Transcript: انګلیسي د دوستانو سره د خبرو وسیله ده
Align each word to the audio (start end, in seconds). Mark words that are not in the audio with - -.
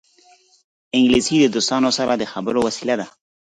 انګلیسي 0.97 1.35
د 1.41 1.45
دوستانو 1.55 1.89
سره 1.97 2.13
د 2.15 2.23
خبرو 2.31 2.59
وسیله 2.67 2.95
ده 2.99 3.07